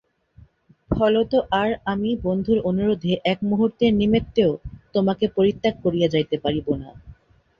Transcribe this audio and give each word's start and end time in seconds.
ফলত 0.89 1.31
আর 1.61 1.69
আমি 1.85 2.09
বন্ধুর 2.23 2.59
অনুরোধে 2.69 3.13
এক 3.25 3.39
মুহূর্তের 3.43 3.91
নিমিত্তেও 3.93 4.51
তোমাকে 4.93 5.25
পরিত্যাগ 5.37 5.75
করিয়া 5.83 6.07
যাইতে 6.07 6.35
পারিব 6.37 6.67
না। 6.75 6.89